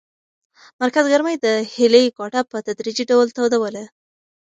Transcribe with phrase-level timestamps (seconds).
[0.81, 3.83] مرکز ګرمۍ د هیلې کوټه په تدریجي ډول تودوله.